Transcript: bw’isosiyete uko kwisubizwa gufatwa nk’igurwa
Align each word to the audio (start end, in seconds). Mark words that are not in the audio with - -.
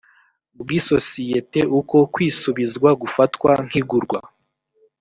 bw’isosiyete 0.59 1.59
uko 1.79 1.97
kwisubizwa 2.13 2.89
gufatwa 3.01 3.51
nk’igurwa 3.65 4.19